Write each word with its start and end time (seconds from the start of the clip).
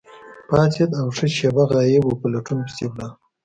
پاڅید 0.47 0.91
او 0.99 1.07
ښه 1.15 1.27
شیبه 1.35 1.63
غایب 1.71 2.03
وو، 2.05 2.19
په 2.21 2.27
لټون 2.33 2.59
پسې 2.67 2.85
ولاړ. 2.89 3.11